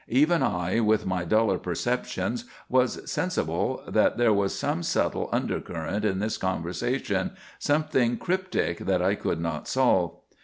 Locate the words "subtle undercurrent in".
4.81-6.17